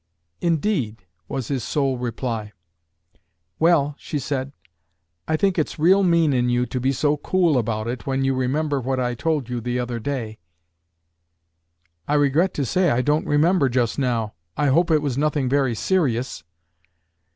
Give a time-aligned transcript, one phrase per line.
[0.41, 2.53] "Indeed?" was his sole reply.
[3.59, 4.51] "Well," she said,
[5.27, 8.33] "I think it's real mean in you to be so cool about it when you
[8.33, 10.39] remember what I told you the other day."
[12.07, 14.33] "I regret to say I don't remember just now.
[14.57, 16.43] I hope it was nothing very serious."